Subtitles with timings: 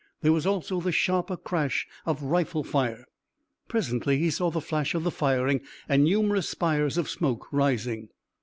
[0.21, 3.05] There was also the sharper crash of rifle fire.
[3.67, 8.09] Presently he saw the flash of the firing and numerous spires of smoke rising.